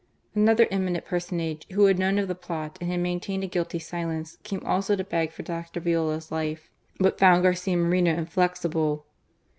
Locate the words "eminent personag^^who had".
0.71-1.99